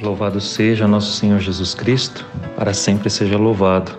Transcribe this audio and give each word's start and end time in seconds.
Louvado 0.00 0.40
seja 0.40 0.86
nosso 0.86 1.12
Senhor 1.12 1.40
Jesus 1.40 1.74
Cristo, 1.74 2.24
para 2.54 2.72
sempre 2.72 3.10
seja 3.10 3.36
louvado. 3.36 3.90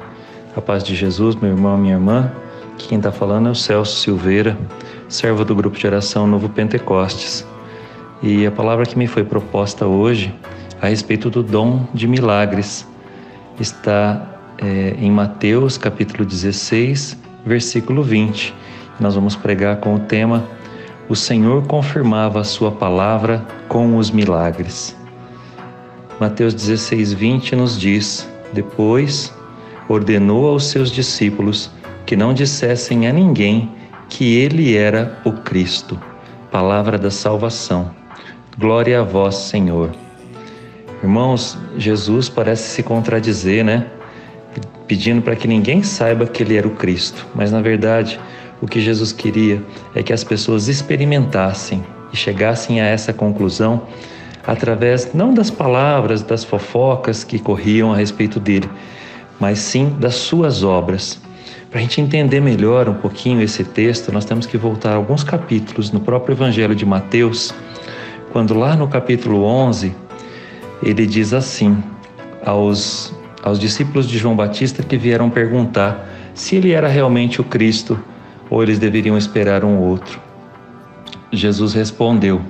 A 0.55 0.61
paz 0.61 0.81
de 0.81 0.95
Jesus, 0.95 1.35
meu 1.35 1.51
irmão, 1.51 1.77
minha 1.77 1.95
irmã. 1.95 2.31
Quem 2.77 2.97
está 2.97 3.11
falando 3.11 3.49
é 3.49 3.51
o 3.51 3.55
Celso 3.55 3.97
Silveira, 3.97 4.57
servo 5.09 5.43
do 5.43 5.53
grupo 5.53 5.77
de 5.77 5.85
oração 5.85 6.25
Novo 6.25 6.47
Pentecostes. 6.47 7.45
E 8.23 8.45
a 8.45 8.51
palavra 8.51 8.85
que 8.85 8.97
me 8.97 9.07
foi 9.07 9.25
proposta 9.25 9.85
hoje 9.87 10.33
a 10.81 10.87
respeito 10.87 11.29
do 11.29 11.43
dom 11.43 11.85
de 11.93 12.07
milagres 12.07 12.87
está 13.59 14.39
é, 14.57 14.95
em 14.97 15.11
Mateus 15.11 15.77
capítulo 15.77 16.23
16, 16.23 17.17
versículo 17.45 18.03
20. 18.03 18.55
Nós 19.01 19.15
vamos 19.15 19.35
pregar 19.35 19.77
com 19.81 19.95
o 19.95 19.99
tema 19.99 20.45
O 21.09 21.15
Senhor 21.15 21.67
confirmava 21.67 22.39
a 22.39 22.45
sua 22.45 22.71
palavra 22.71 23.45
com 23.67 23.97
os 23.97 24.09
milagres. 24.09 24.97
Mateus 26.19 26.53
16, 26.53 27.13
20 27.13 27.55
nos 27.55 27.79
diz: 27.79 28.27
Depois 28.51 29.33
ordenou 29.87 30.49
aos 30.49 30.65
seus 30.65 30.91
discípulos 30.91 31.71
que 32.05 32.13
não 32.13 32.33
dissessem 32.33 33.07
a 33.07 33.13
ninguém 33.13 33.71
que 34.09 34.35
ele 34.35 34.75
era 34.75 35.21
o 35.23 35.31
Cristo. 35.31 35.97
Palavra 36.51 36.97
da 36.97 37.09
salvação. 37.09 37.91
Glória 38.57 38.99
a 38.99 39.03
vós, 39.03 39.35
Senhor. 39.35 39.91
Irmãos, 41.01 41.57
Jesus 41.77 42.27
parece 42.27 42.69
se 42.69 42.83
contradizer, 42.83 43.63
né? 43.63 43.87
Pedindo 44.87 45.21
para 45.21 45.37
que 45.37 45.47
ninguém 45.47 45.81
saiba 45.83 46.27
que 46.27 46.43
ele 46.43 46.57
era 46.57 46.67
o 46.67 46.71
Cristo, 46.75 47.25
mas 47.33 47.49
na 47.49 47.61
verdade, 47.61 48.19
o 48.61 48.67
que 48.67 48.81
Jesus 48.81 49.13
queria 49.13 49.63
é 49.95 50.03
que 50.03 50.11
as 50.11 50.25
pessoas 50.25 50.67
experimentassem 50.67 51.81
e 52.11 52.17
chegassem 52.17 52.81
a 52.81 52.85
essa 52.85 53.13
conclusão 53.13 53.83
através 54.45 55.13
não 55.13 55.33
das 55.33 55.49
palavras, 55.49 56.21
das 56.21 56.43
fofocas 56.43 57.23
que 57.23 57.39
corriam 57.39 57.93
a 57.93 57.95
respeito 57.95 58.39
dele, 58.39 58.69
mas 59.39 59.59
sim 59.59 59.95
das 59.99 60.15
suas 60.15 60.63
obras. 60.63 61.19
Para 61.69 61.79
a 61.79 61.81
gente 61.83 62.01
entender 62.01 62.39
melhor 62.39 62.89
um 62.89 62.95
pouquinho 62.95 63.41
esse 63.41 63.63
texto, 63.63 64.11
nós 64.11 64.25
temos 64.25 64.45
que 64.45 64.57
voltar 64.57 64.95
alguns 64.95 65.23
capítulos 65.23 65.91
no 65.91 65.99
próprio 65.99 66.33
Evangelho 66.33 66.73
de 66.73 66.85
Mateus, 66.85 67.53
quando 68.31 68.53
lá 68.53 68.75
no 68.75 68.87
capítulo 68.87 69.43
11 69.43 69.95
ele 70.81 71.05
diz 71.05 71.33
assim 71.33 71.77
aos, 72.45 73.13
aos 73.43 73.59
discípulos 73.59 74.07
de 74.07 74.17
João 74.17 74.35
Batista 74.35 74.81
que 74.81 74.97
vieram 74.97 75.29
perguntar 75.29 76.09
se 76.33 76.55
ele 76.55 76.71
era 76.71 76.87
realmente 76.87 77.41
o 77.41 77.43
Cristo 77.43 77.99
ou 78.49 78.63
eles 78.63 78.79
deveriam 78.79 79.17
esperar 79.17 79.63
um 79.63 79.77
outro. 79.77 80.19
Jesus 81.31 81.73
respondeu: 81.73 82.41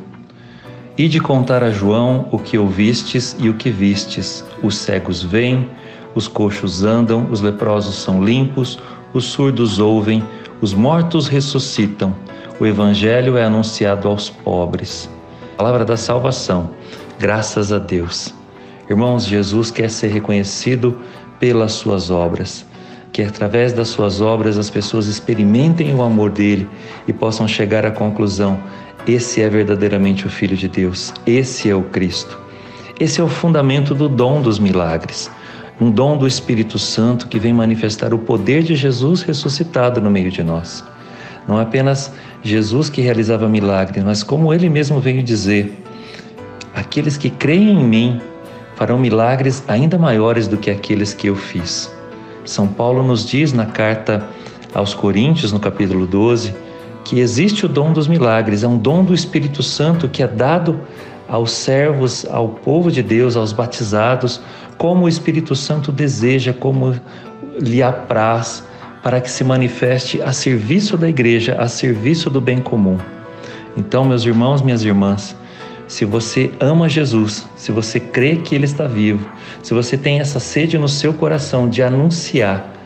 Ide 0.99 1.21
contar 1.21 1.63
a 1.63 1.71
João 1.71 2.27
o 2.29 2.37
que 2.37 2.57
ouvistes 2.57 3.33
e 3.39 3.47
o 3.47 3.53
que 3.53 3.69
vistes. 3.69 4.43
Os 4.61 4.77
cegos 4.77 5.23
vêm, 5.23 5.69
os 6.13 6.27
coxos 6.27 6.83
andam, 6.83 7.25
os 7.31 7.39
leprosos 7.39 7.95
são 7.95 8.21
limpos, 8.21 8.77
os 9.13 9.23
surdos 9.23 9.79
ouvem, 9.79 10.21
os 10.59 10.73
mortos 10.73 11.29
ressuscitam. 11.29 12.13
O 12.59 12.65
evangelho 12.65 13.37
é 13.37 13.45
anunciado 13.45 14.09
aos 14.09 14.29
pobres. 14.29 15.09
Palavra 15.55 15.85
da 15.85 15.95
salvação. 15.95 16.71
Graças 17.17 17.71
a 17.71 17.79
Deus. 17.79 18.33
Irmãos, 18.89 19.23
Jesus 19.23 19.71
quer 19.71 19.89
ser 19.89 20.09
reconhecido 20.09 20.99
pelas 21.39 21.71
suas 21.71 22.11
obras. 22.11 22.65
Que 23.13 23.23
através 23.23 23.71
das 23.71 23.87
suas 23.87 24.19
obras 24.19 24.57
as 24.57 24.69
pessoas 24.69 25.07
experimentem 25.07 25.95
o 25.95 26.01
amor 26.01 26.29
dele 26.29 26.67
e 27.07 27.13
possam 27.13 27.47
chegar 27.47 27.85
à 27.85 27.91
conclusão: 27.91 28.59
esse 29.07 29.41
é 29.41 29.49
verdadeiramente 29.49 30.27
o 30.27 30.29
Filho 30.29 30.55
de 30.55 30.67
Deus, 30.67 31.13
esse 31.25 31.69
é 31.69 31.75
o 31.75 31.83
Cristo. 31.83 32.37
Esse 32.99 33.21
é 33.21 33.23
o 33.23 33.29
fundamento 33.29 33.95
do 33.95 34.09
dom 34.09 34.41
dos 34.41 34.59
milagres, 34.59 35.31
um 35.79 35.89
dom 35.89 36.17
do 36.17 36.27
Espírito 36.27 36.77
Santo 36.77 37.29
que 37.29 37.39
vem 37.39 37.53
manifestar 37.53 38.13
o 38.13 38.19
poder 38.19 38.61
de 38.61 38.75
Jesus 38.75 39.21
ressuscitado 39.21 40.01
no 40.01 40.11
meio 40.11 40.29
de 40.29 40.43
nós. 40.43 40.83
Não 41.47 41.57
apenas 41.57 42.11
Jesus 42.43 42.89
que 42.89 43.01
realizava 43.01 43.47
milagres, 43.47 44.03
mas 44.03 44.21
como 44.21 44.53
ele 44.53 44.67
mesmo 44.67 44.99
veio 44.99 45.23
dizer: 45.23 45.81
aqueles 46.75 47.15
que 47.15 47.29
creem 47.29 47.69
em 47.69 47.83
mim 47.83 48.21
farão 48.75 48.99
milagres 48.99 49.63
ainda 49.67 49.97
maiores 49.97 50.47
do 50.47 50.57
que 50.57 50.69
aqueles 50.69 51.13
que 51.13 51.27
eu 51.27 51.35
fiz. 51.35 51.89
São 52.43 52.67
Paulo 52.67 53.01
nos 53.01 53.25
diz 53.25 53.53
na 53.53 53.65
carta 53.65 54.27
aos 54.73 54.93
Coríntios, 54.93 55.53
no 55.53 55.59
capítulo 55.59 56.05
12, 56.05 56.53
que 57.09 57.19
existe 57.19 57.65
o 57.65 57.67
dom 57.67 57.91
dos 57.91 58.07
milagres, 58.07 58.63
é 58.63 58.67
um 58.67 58.77
dom 58.77 59.03
do 59.03 59.15
Espírito 59.15 59.63
Santo 59.63 60.07
que 60.07 60.21
é 60.21 60.27
dado 60.27 60.79
aos 61.27 61.51
servos, 61.51 62.23
ao 62.29 62.49
povo 62.49 62.91
de 62.91 63.01
Deus, 63.01 63.35
aos 63.35 63.51
batizados, 63.51 64.39
como 64.77 65.05
o 65.05 65.09
Espírito 65.09 65.55
Santo 65.55 65.91
deseja, 65.91 66.53
como 66.53 66.95
lhe 67.59 67.81
apraz, 67.81 68.63
para 69.01 69.19
que 69.19 69.31
se 69.31 69.43
manifeste 69.43 70.21
a 70.21 70.31
serviço 70.31 70.95
da 70.95 71.09
igreja, 71.09 71.55
a 71.59 71.67
serviço 71.67 72.29
do 72.29 72.39
bem 72.39 72.59
comum. 72.59 72.99
Então, 73.75 74.05
meus 74.05 74.23
irmãos, 74.23 74.61
minhas 74.61 74.83
irmãs, 74.83 75.35
se 75.87 76.05
você 76.05 76.51
ama 76.59 76.87
Jesus, 76.87 77.47
se 77.55 77.71
você 77.71 77.99
crê 77.99 78.35
que 78.35 78.53
Ele 78.53 78.65
está 78.65 78.85
vivo, 78.85 79.27
se 79.63 79.73
você 79.73 79.97
tem 79.97 80.19
essa 80.19 80.39
sede 80.39 80.77
no 80.77 80.87
seu 80.87 81.11
coração 81.11 81.67
de 81.67 81.81
anunciar 81.81 82.78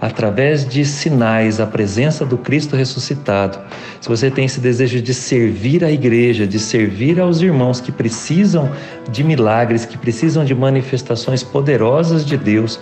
através 0.00 0.66
de 0.66 0.84
sinais, 0.84 1.60
a 1.60 1.66
presença 1.66 2.24
do 2.24 2.38
Cristo 2.38 2.74
ressuscitado, 2.74 3.58
se 4.00 4.08
você 4.08 4.30
tem 4.30 4.46
esse 4.46 4.58
desejo 4.58 5.02
de 5.02 5.12
servir 5.12 5.84
a 5.84 5.90
igreja, 5.90 6.46
de 6.46 6.58
servir 6.58 7.20
aos 7.20 7.42
irmãos 7.42 7.80
que 7.80 7.92
precisam 7.92 8.70
de 9.10 9.22
milagres, 9.22 9.84
que 9.84 9.98
precisam 9.98 10.44
de 10.44 10.54
manifestações 10.54 11.42
poderosas 11.42 12.24
de 12.24 12.36
Deus, 12.36 12.80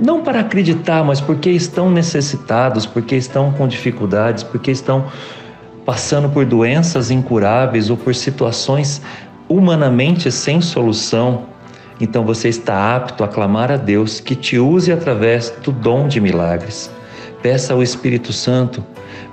não 0.00 0.22
para 0.22 0.40
acreditar, 0.40 1.04
mas 1.04 1.20
porque 1.20 1.50
estão 1.50 1.90
necessitados, 1.90 2.86
porque 2.86 3.16
estão 3.16 3.52
com 3.52 3.66
dificuldades, 3.66 4.42
porque 4.42 4.70
estão 4.70 5.06
passando 5.84 6.28
por 6.28 6.44
doenças 6.44 7.10
incuráveis 7.10 7.90
ou 7.90 7.96
por 7.96 8.14
situações 8.14 9.02
humanamente 9.48 10.30
sem 10.30 10.60
solução, 10.60 11.46
então 12.00 12.24
você 12.24 12.48
está 12.48 12.96
apto 12.96 13.22
a 13.22 13.28
clamar 13.28 13.70
a 13.70 13.76
Deus 13.76 14.20
que 14.20 14.34
te 14.34 14.58
use 14.58 14.90
através 14.90 15.50
do 15.62 15.70
dom 15.70 16.08
de 16.08 16.20
milagres. 16.20 16.90
Peça 17.42 17.74
ao 17.74 17.82
Espírito 17.82 18.32
Santo, 18.32 18.84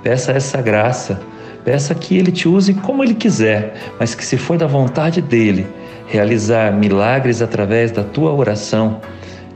peça 0.02 0.32
essa 0.32 0.60
graça, 0.60 1.20
peça 1.64 1.94
que 1.94 2.16
ele 2.16 2.30
te 2.30 2.48
use 2.48 2.74
como 2.74 3.02
ele 3.02 3.14
quiser, 3.14 3.74
mas 3.98 4.14
que 4.14 4.24
se 4.24 4.36
for 4.36 4.58
da 4.58 4.66
vontade 4.66 5.20
dele, 5.20 5.66
realizar 6.06 6.72
milagres 6.72 7.42
através 7.42 7.90
da 7.90 8.02
tua 8.02 8.32
oração, 8.32 9.00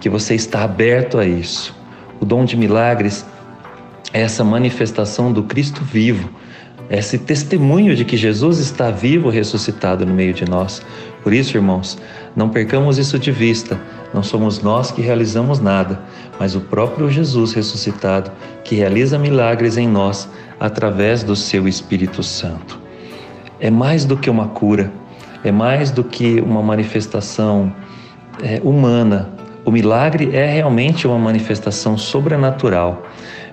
que 0.00 0.08
você 0.08 0.34
está 0.34 0.62
aberto 0.62 1.18
a 1.18 1.26
isso. 1.26 1.74
O 2.20 2.24
dom 2.24 2.44
de 2.44 2.56
milagres 2.56 3.26
é 4.12 4.20
essa 4.20 4.44
manifestação 4.44 5.32
do 5.32 5.42
Cristo 5.42 5.82
vivo, 5.82 6.30
esse 6.90 7.16
testemunho 7.16 7.96
de 7.96 8.04
que 8.04 8.16
Jesus 8.16 8.58
está 8.58 8.90
vivo, 8.90 9.30
ressuscitado 9.30 10.04
no 10.04 10.12
meio 10.12 10.34
de 10.34 10.44
nós. 10.44 10.82
Por 11.22 11.32
isso, 11.32 11.56
irmãos, 11.56 11.98
não 12.34 12.48
percamos 12.48 12.98
isso 12.98 13.18
de 13.18 13.30
vista. 13.30 13.78
Não 14.12 14.22
somos 14.22 14.62
nós 14.62 14.90
que 14.90 15.00
realizamos 15.00 15.60
nada, 15.60 16.00
mas 16.38 16.54
o 16.54 16.60
próprio 16.60 17.10
Jesus 17.10 17.52
ressuscitado 17.52 18.30
que 18.64 18.74
realiza 18.74 19.18
milagres 19.18 19.76
em 19.76 19.88
nós 19.88 20.28
através 20.58 21.22
do 21.22 21.34
seu 21.36 21.66
Espírito 21.66 22.22
Santo. 22.22 22.78
É 23.60 23.70
mais 23.70 24.04
do 24.04 24.16
que 24.16 24.28
uma 24.28 24.48
cura, 24.48 24.92
é 25.44 25.52
mais 25.52 25.90
do 25.90 26.04
que 26.04 26.40
uma 26.40 26.62
manifestação 26.62 27.72
é, 28.42 28.60
humana. 28.62 29.30
O 29.64 29.70
milagre 29.70 30.34
é 30.34 30.46
realmente 30.46 31.06
uma 31.06 31.18
manifestação 31.18 31.96
sobrenatural. 31.96 33.02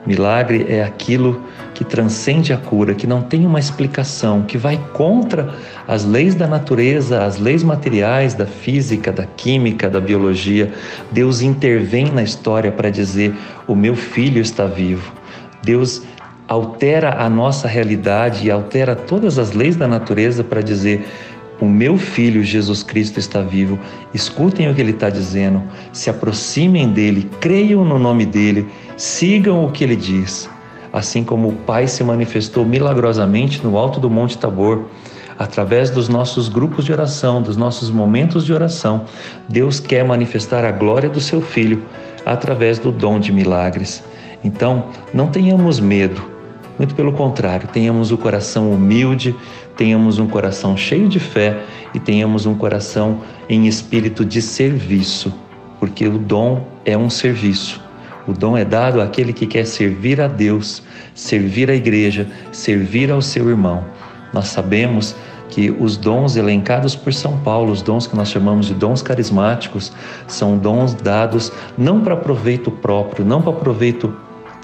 Milagre 0.06 0.66
é 0.70 0.84
aquilo 0.84 1.42
que 1.80 1.86
transcende 1.86 2.52
a 2.52 2.58
cura, 2.58 2.94
que 2.94 3.08
não 3.08 3.22
tem 3.22 3.46
uma 3.46 3.58
explicação, 3.58 4.42
que 4.42 4.58
vai 4.58 4.78
contra 4.92 5.56
as 5.88 6.04
leis 6.04 6.36
da 6.36 6.46
natureza, 6.46 7.24
as 7.24 7.40
leis 7.40 7.64
materiais, 7.64 8.34
da 8.34 8.46
física, 8.46 9.14
da 9.14 9.26
química, 9.26 9.90
da 9.90 10.02
biologia. 10.02 10.74
Deus 11.10 11.42
intervém 11.42 12.12
na 12.12 12.22
história 12.22 12.70
para 12.70 12.90
dizer: 12.90 13.34
o 13.66 13.76
meu 13.76 13.96
filho 13.96 14.42
está 14.42 14.66
vivo. 14.66 15.10
Deus 15.64 16.02
altera 16.50 17.14
a 17.14 17.30
nossa 17.30 17.66
realidade 17.66 18.46
e 18.46 18.52
altera 18.52 18.94
todas 18.94 19.40
as 19.40 19.54
leis 19.54 19.78
da 19.78 19.88
natureza 19.88 20.44
para 20.44 20.60
dizer: 20.60 21.08
o 21.62 21.66
meu 21.66 21.98
filho 21.98 22.44
Jesus 22.44 22.84
Cristo 22.84 23.20
está 23.20 23.42
vivo. 23.42 23.80
Escutem 24.14 24.70
o 24.70 24.76
que 24.76 24.82
ele 24.82 24.92
está 24.92 25.10
dizendo, 25.10 25.64
se 25.94 26.10
aproximem 26.10 26.90
dele, 26.92 27.30
creiam 27.40 27.86
no 27.86 27.98
nome 27.98 28.26
dele, 28.26 28.68
sigam 28.98 29.64
o 29.64 29.72
que 29.72 29.86
ele 29.86 29.96
diz 29.96 30.50
assim 30.92 31.24
como 31.24 31.50
o 31.50 31.56
Pai 31.56 31.88
se 31.88 32.04
manifestou 32.04 32.66
milagrosamente 32.66 33.64
no 33.64 33.78
alto 33.78 34.00
do 34.00 34.10
Monte 34.10 34.38
Tabor, 34.38 34.86
através 35.38 35.90
dos 35.90 36.10
nossos 36.10 36.50
grupos 36.50 36.84
de 36.84 36.92
oração, 36.92 37.42
dos 37.42 37.56
nossos 37.56 37.90
momentos 37.90 38.46
de 38.46 38.54
oração, 38.54 39.06
Deus 39.48 39.80
quer 39.80 40.04
manifestar 40.04 40.66
a 40.66 40.72
glória 40.72 41.10
do 41.10 41.22
seu 41.22 41.42
Filho 41.42 41.84
através 42.26 42.78
do 42.78 42.92
dom 42.92 43.20
de 43.20 43.32
milagres. 43.32 44.04
Então, 44.44 44.88
não 45.14 45.28
tenhamos 45.28 45.80
medo. 45.80 46.22
Muito 46.78 46.96
pelo 46.96 47.14
contrário, 47.14 47.68
tenhamos 47.68 48.12
o 48.12 48.18
coração 48.18 48.72
humilde, 48.72 49.36
tenhamos 49.76 50.20
um 50.20 50.28
coração 50.28 50.76
cheio 50.76 51.08
de 51.08 51.20
fé 51.20 51.62
e 51.94 52.00
tenhamos 52.00 52.46
um 52.46 52.56
coração 52.56 53.22
em 53.50 53.68
espírito 53.68 54.26
de 54.26 54.42
serviço, 54.42 55.34
porque 55.80 56.08
o 56.08 56.18
dom 56.18 56.66
é 56.86 56.98
um 56.98 57.10
serviço. 57.10 57.89
O 58.28 58.34
dom 58.34 58.58
é 58.58 58.66
dado 58.66 59.02
àquele 59.02 59.34
que 59.34 59.48
quer 59.48 59.66
servir 59.66 60.22
a 60.22 60.28
Deus, 60.28 60.84
servir 61.16 61.70
a 61.70 61.76
igreja, 61.76 62.28
servir 62.52 63.12
ao 63.12 63.22
seu 63.22 63.50
irmão. 63.50 63.84
Nós 64.34 64.48
sabemos 64.48 65.16
que 65.50 65.72
os 65.72 65.98
dons 65.98 66.36
elencados 66.36 66.96
por 66.96 67.14
São 67.14 67.38
Paulo, 67.40 67.72
os 67.72 67.82
dons 67.82 68.06
que 68.06 68.16
nós 68.16 68.30
chamamos 68.30 68.68
de 68.68 68.74
dons 68.74 69.02
carismáticos, 69.02 69.92
são 70.28 70.58
dons 70.58 70.94
dados 70.94 71.52
não 71.78 72.02
para 72.02 72.16
proveito 72.16 72.70
próprio, 72.70 73.26
não 73.26 73.42
para 73.42 73.54
proveito 73.54 74.16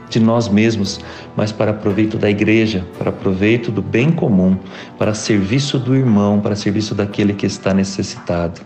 de 0.09 0.19
nós 0.19 0.47
mesmos, 0.47 0.99
mas 1.35 1.51
para 1.51 1.73
proveito 1.73 2.17
da 2.17 2.29
igreja, 2.29 2.85
para 2.97 3.11
proveito 3.11 3.71
do 3.71 3.81
bem 3.81 4.11
comum, 4.11 4.57
para 4.97 5.13
serviço 5.13 5.79
do 5.79 5.95
irmão, 5.95 6.39
para 6.39 6.55
serviço 6.55 6.93
daquele 6.93 7.33
que 7.33 7.47
está 7.47 7.73
necessitado. 7.73 8.61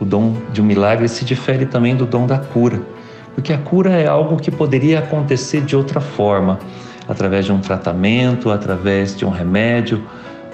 O 0.00 0.04
dom 0.04 0.34
de 0.52 0.60
um 0.60 0.64
milagre 0.64 1.08
se 1.08 1.24
difere 1.24 1.64
também 1.64 1.94
do 1.94 2.04
dom 2.04 2.26
da 2.26 2.38
cura, 2.38 2.82
porque 3.36 3.52
a 3.52 3.58
cura 3.58 3.90
é 3.90 4.08
algo 4.08 4.38
que 4.38 4.50
poderia 4.50 4.98
acontecer 4.98 5.60
de 5.60 5.76
outra 5.76 6.00
forma, 6.00 6.58
através 7.06 7.44
de 7.44 7.52
um 7.52 7.60
tratamento, 7.60 8.50
através 8.50 9.14
de 9.14 9.26
um 9.26 9.28
remédio, 9.28 10.02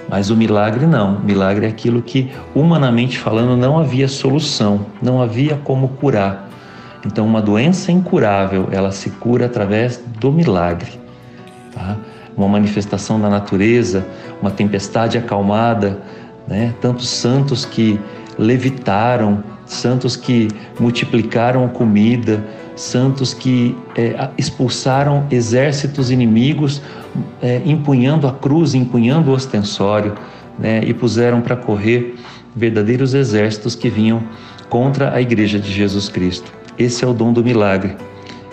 mas 0.09 0.29
o 0.29 0.35
milagre 0.35 0.85
não. 0.85 1.15
O 1.15 1.23
milagre 1.23 1.65
é 1.65 1.69
aquilo 1.69 2.01
que, 2.01 2.29
humanamente 2.53 3.17
falando, 3.17 3.55
não 3.55 3.79
havia 3.79 4.09
solução, 4.09 4.85
não 5.01 5.21
havia 5.21 5.55
como 5.63 5.87
curar. 5.87 6.49
Então, 7.05 7.25
uma 7.25 7.41
doença 7.41 7.89
incurável, 7.89 8.67
ela 8.69 8.91
se 8.91 9.09
cura 9.11 9.45
através 9.45 10.03
do 10.19 10.29
milagre. 10.29 10.99
Tá? 11.73 11.95
Uma 12.35 12.49
manifestação 12.49 13.17
da 13.17 13.29
natureza, 13.29 14.05
uma 14.41 14.51
tempestade 14.51 15.17
acalmada, 15.17 16.01
né? 16.45 16.73
tantos 16.81 17.07
santos 17.07 17.63
que 17.63 17.97
levitaram, 18.37 19.41
santos 19.65 20.15
que 20.15 20.47
multiplicaram 20.79 21.67
comida, 21.67 22.43
santos 22.75 23.33
que 23.33 23.75
é, 23.95 24.29
expulsaram 24.37 25.25
exércitos 25.29 26.11
inimigos, 26.11 26.81
é, 27.41 27.61
empunhando 27.65 28.27
a 28.27 28.33
cruz, 28.33 28.73
empunhando 28.73 29.31
o 29.31 29.33
ostensório, 29.33 30.15
né? 30.57 30.81
e 30.85 30.93
puseram 30.93 31.41
para 31.41 31.55
correr 31.55 32.15
verdadeiros 32.55 33.13
exércitos 33.13 33.75
que 33.75 33.89
vinham 33.89 34.23
contra 34.69 35.13
a 35.13 35.21
igreja 35.21 35.59
de 35.59 35.71
Jesus 35.71 36.09
Cristo. 36.09 36.51
Esse 36.77 37.03
é 37.03 37.07
o 37.07 37.13
dom 37.13 37.31
do 37.31 37.43
milagre. 37.43 37.95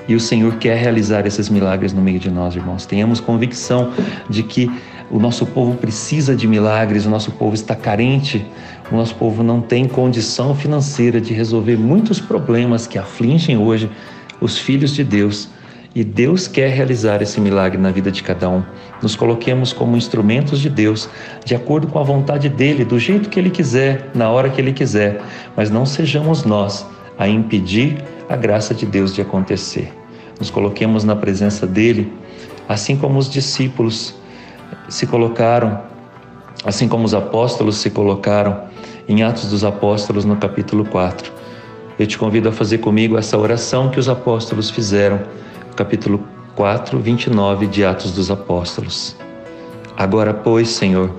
E 0.09 0.15
o 0.15 0.21
Senhor 0.21 0.57
quer 0.57 0.77
realizar 0.77 1.27
esses 1.27 1.49
milagres 1.49 1.93
no 1.93 2.03
meio 2.03 2.19
de 2.19 2.31
nós, 2.31 2.57
irmãos. 2.57 2.85
Tenhamos 2.85 3.21
convicção 3.21 3.93
de 4.29 4.43
que 4.43 4.71
o 5.11 5.19
nosso 5.19 5.47
povo 5.47 5.77
precisa 5.77 6.35
de 6.35 6.47
milagres, 6.47 7.07
o 7.07 7.11
nosso 7.11 7.31
povo 7.33 7.55
está 7.55 7.75
carente, 7.75 8.45
o 8.91 8.97
nosso 8.97 9.15
povo 9.15 9.43
não 9.43 9.61
tem 9.61 9.87
condição 9.87 10.55
financeira 10.55 11.21
de 11.21 11.33
resolver 11.33 11.77
muitos 11.77 12.21
problemas 12.21 12.87
que 12.87 12.99
afligem 12.99 13.57
hoje 13.57 13.89
os 14.41 14.59
filhos 14.59 14.95
de 14.95 15.05
Deus. 15.05 15.49
E 15.95 16.05
Deus 16.05 16.47
quer 16.47 16.71
realizar 16.71 17.21
esse 17.21 17.41
milagre 17.41 17.79
na 17.79 17.91
vida 17.91 18.11
de 18.11 18.23
cada 18.23 18.49
um. 18.49 18.63
Nos 19.03 19.17
coloquemos 19.17 19.73
como 19.73 19.97
instrumentos 19.97 20.61
de 20.61 20.69
Deus, 20.69 21.09
de 21.45 21.55
acordo 21.55 21.89
com 21.89 21.99
a 21.99 22.03
vontade 22.03 22.49
dele, 22.49 22.85
do 22.85 22.99
jeito 22.99 23.29
que 23.29 23.39
ele 23.39 23.51
quiser, 23.51 24.11
na 24.15 24.31
hora 24.31 24.49
que 24.49 24.61
ele 24.61 24.73
quiser, 24.73 25.21
mas 25.57 25.69
não 25.71 25.85
sejamos 25.85 26.45
nós 26.45 26.87
a 27.19 27.29
impedir 27.29 27.99
a 28.29 28.37
graça 28.37 28.73
de 28.73 28.87
Deus 28.87 29.15
de 29.15 29.21
acontecer. 29.21 29.93
Nos 30.39 30.49
coloquemos 30.49 31.03
na 31.03 31.17
presença 31.17 31.67
dele, 31.67 32.13
assim 32.69 32.97
como 32.97 33.19
os 33.19 33.29
discípulos 33.29 34.15
se 34.89 35.07
colocaram, 35.07 35.81
assim 36.65 36.87
como 36.87 37.05
os 37.05 37.15
apóstolos 37.15 37.77
se 37.79 37.91
colocaram 37.91 38.70
em 39.11 39.25
Atos 39.25 39.51
dos 39.51 39.65
Apóstolos 39.65 40.25
no 40.25 40.37
capítulo 40.37 40.85
4. 40.85 41.33
Eu 41.99 42.07
te 42.07 42.17
convido 42.17 42.49
a 42.49 42.53
fazer 42.53 42.79
comigo 42.79 43.19
essa 43.19 43.37
oração 43.37 43.91
que 43.91 43.99
os 43.99 44.09
apóstolos 44.09 44.71
fizeram, 44.71 45.21
capítulo 45.75 46.23
4, 46.55 46.97
29 46.97 47.67
de 47.67 47.85
Atos 47.85 48.13
dos 48.13 48.31
Apóstolos. 48.31 49.17
Agora, 49.97 50.33
pois, 50.33 50.69
Senhor, 50.69 51.11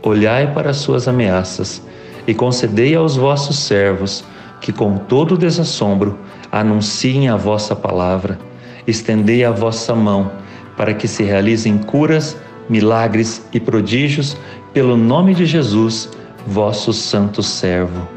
olhai 0.00 0.54
para 0.54 0.70
as 0.70 0.76
suas 0.76 1.08
ameaças 1.08 1.82
e 2.24 2.32
concedei 2.32 2.94
aos 2.94 3.16
vossos 3.16 3.58
servos 3.58 4.24
que 4.60 4.72
com 4.72 4.96
todo 4.96 5.36
desassombro 5.36 6.16
anunciem 6.52 7.28
a 7.28 7.34
vossa 7.34 7.74
palavra. 7.74 8.38
Estendei 8.86 9.44
a 9.44 9.50
vossa 9.50 9.92
mão 9.92 10.30
para 10.76 10.94
que 10.94 11.08
se 11.08 11.24
realizem 11.24 11.78
curas, 11.78 12.36
milagres 12.68 13.44
e 13.52 13.58
prodígios 13.58 14.36
pelo 14.72 14.96
nome 14.96 15.34
de 15.34 15.44
Jesus, 15.46 16.08
vosso 16.46 16.92
santo 16.92 17.42
servo. 17.42 18.08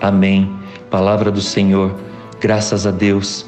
Amém. 0.00 0.50
Palavra 0.90 1.30
do 1.30 1.40
Senhor. 1.40 1.94
Graças 2.40 2.86
a 2.86 2.90
Deus. 2.90 3.46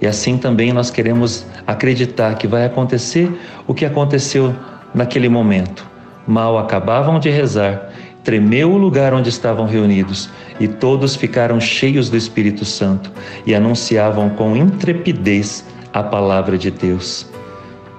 E 0.00 0.06
assim 0.06 0.38
também 0.38 0.72
nós 0.72 0.90
queremos 0.90 1.46
acreditar 1.66 2.34
que 2.36 2.46
vai 2.46 2.64
acontecer 2.64 3.30
o 3.66 3.74
que 3.74 3.84
aconteceu 3.84 4.54
naquele 4.94 5.28
momento. 5.28 5.86
Mal 6.26 6.58
acabavam 6.58 7.18
de 7.18 7.28
rezar 7.28 7.90
Tremeu 8.22 8.70
o 8.72 8.76
lugar 8.76 9.14
onde 9.14 9.30
estavam 9.30 9.66
reunidos, 9.66 10.28
e 10.58 10.68
todos 10.68 11.16
ficaram 11.16 11.58
cheios 11.58 12.10
do 12.10 12.16
Espírito 12.16 12.66
Santo 12.66 13.10
e 13.46 13.54
anunciavam 13.54 14.28
com 14.30 14.54
intrepidez 14.54 15.64
a 15.92 16.02
palavra 16.02 16.58
de 16.58 16.70
Deus. 16.70 17.26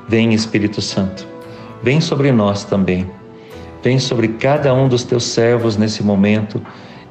Vem, 0.07 0.33
Espírito 0.33 0.81
Santo, 0.81 1.27
vem 1.81 1.99
sobre 1.99 2.31
nós 2.31 2.63
também. 2.63 3.09
Vem 3.83 3.99
sobre 3.99 4.27
cada 4.29 4.73
um 4.73 4.87
dos 4.87 5.03
teus 5.03 5.23
servos 5.25 5.77
nesse 5.77 6.03
momento 6.03 6.61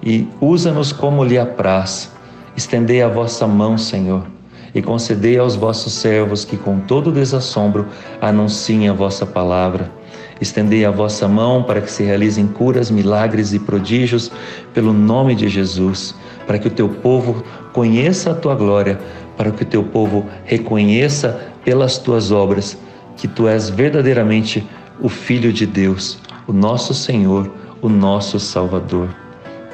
e 0.02 0.28
usa-nos 0.40 0.93
como 0.93 1.25
lhe 1.25 1.38
apraz. 1.38 2.12
Estendei 2.56 3.02
a 3.02 3.08
vossa 3.08 3.46
mão, 3.46 3.76
Senhor, 3.76 4.26
e 4.75 4.81
concedei 4.81 5.38
aos 5.38 5.56
vossos 5.56 5.93
servos 5.94 6.44
que 6.44 6.56
com 6.56 6.81
todo 6.81 7.12
desassombro 7.12 7.88
anunciem 8.20 8.88
a 8.88 8.93
vossa 8.93 9.26
palavra 9.26 10.00
Estendei 10.40 10.87
a 10.87 10.90
vossa 10.90 11.28
mão 11.28 11.62
para 11.62 11.82
que 11.82 11.93
se 11.93 12.02
realizem 12.02 12.46
curas, 12.46 12.90
milagres 12.90 13.53
e 13.53 13.58
prodígios 13.58 14.32
pelo 14.72 14.93
nome 14.93 15.34
de 15.34 15.48
Jesus, 15.48 16.15
para 16.46 16.58
que 16.58 16.69
o 16.69 16.70
teu 16.70 16.89
povo 16.89 17.44
conheça 17.74 18.31
a 18.31 18.34
tua 18.34 18.55
glória, 18.55 18.98
para 19.36 19.50
que 19.50 19.62
o 19.62 19.67
teu 19.67 19.82
povo 19.82 20.27
reconheça 20.44 21.53
pelas 21.62 21.98
tuas 21.98 22.32
obras 22.32 22.79
que 23.19 23.29
tu 23.29 23.46
és 23.46 23.69
verdadeiramente 23.69 24.67
o 24.98 25.10
Filho 25.10 25.53
de 25.53 25.67
Deus, 25.67 26.19
o 26.47 26.53
nosso 26.53 26.94
Senhor, 26.94 27.51
o 27.81 27.89
nosso 27.89 28.39
Salvador. 28.39 29.09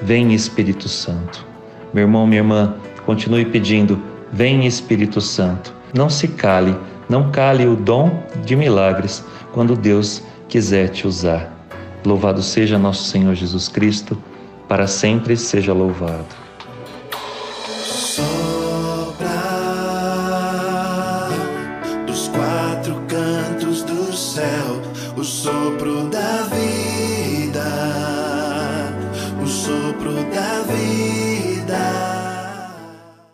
Vem 0.03 0.35
Espírito 0.35 0.89
Santo. 0.89 1.45
Meu 1.93 2.05
irmão, 2.05 2.27
minha 2.27 2.41
irmã, 2.41 2.75
continue 3.05 3.45
pedindo: 3.45 4.01
Vem 4.33 4.67
Espírito 4.67 5.21
Santo. 5.21 5.73
Não 5.95 6.11
se 6.11 6.29
cale, 6.29 6.77
não 7.09 7.31
cale 7.31 7.67
o 7.67 7.77
dom 7.77 8.23
de 8.45 8.55
milagres 8.55 9.25
quando 9.53 9.77
Deus 9.77 10.23
quiser 10.49 10.89
te 10.89 11.07
usar. 11.07 11.53
Louvado 12.05 12.43
seja 12.43 12.79
nosso 12.79 13.05
Senhor 13.05 13.35
Jesus 13.35 13.69
Cristo, 13.69 14.17
para 14.69 14.87
sempre 14.87 15.37
seja 15.37 15.73
louvado. 15.73 16.27